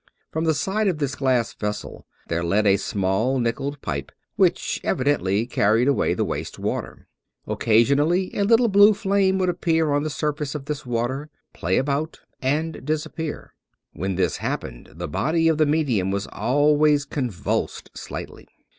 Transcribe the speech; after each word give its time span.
From 0.31 0.45
the 0.45 0.55
side 0.55 0.87
of 0.87 0.97
this 0.97 1.13
glass 1.13 1.53
vessel 1.53 2.07
there 2.27 2.43
led 2.43 2.65
a 2.65 2.77
small 2.77 3.37
nickeled 3.37 3.79
pipe 3.83 4.11
which 4.35 4.81
evidently 4.83 5.45
carried 5.45 5.87
away 5.87 6.15
the 6.15 6.25
waste 6.25 6.57
water. 6.57 7.07
Occasionally 7.45 8.35
a 8.35 8.43
little 8.43 8.67
blue 8.67 8.95
flame 8.95 9.37
would 9.37 9.47
appear 9.47 9.91
on 9.93 10.01
the 10.01 10.09
sur 10.09 10.33
face 10.33 10.55
of 10.55 10.65
this 10.65 10.87
water, 10.87 11.29
play 11.53 11.77
about, 11.77 12.19
and 12.41 12.83
disappear. 12.83 13.53
When 13.93 14.15
this 14.15 14.37
happened 14.37 14.89
the 14.95 15.07
body 15.07 15.47
of 15.47 15.59
the 15.59 15.67
medium 15.67 16.09
was 16.09 16.25
always 16.33 17.05
convulsed 17.05 17.91
slightly. 17.93 18.47